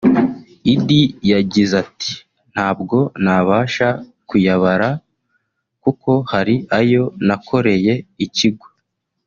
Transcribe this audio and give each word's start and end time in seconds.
Idi 0.73 1.01
yagize 1.31 1.73
Ati 1.83 2.13
“Ntabwo 2.53 2.97
nabasha 3.23 3.87
kuyabara 4.29 4.89
kuko 5.83 6.11
hari 6.31 6.55
ayo 6.79 7.03
nakoreye 7.27 7.93
ikigo 8.25 8.67